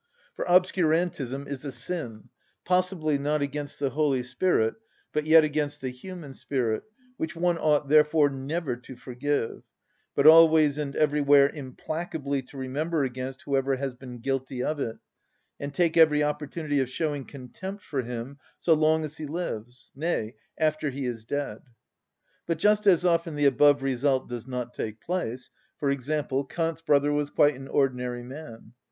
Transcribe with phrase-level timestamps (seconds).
[0.35, 2.29] For obscurantism is a sin,
[2.65, 4.73] possibly not against the Holy Spirit,
[5.13, 6.81] but yet against the human spirit,
[7.17, 9.61] which one ought therefore never to forgive,
[10.15, 14.97] but always and everywhere implacably to remember against whoever has been guilty of it,
[15.59, 20.33] and take every opportunity of showing contempt for him so long as he lives, nay,
[20.57, 21.59] after he is dead.
[22.47, 27.13] But just as often the above result does not take place; for example, Kant's brother
[27.13, 28.73] was quite an ordinary man.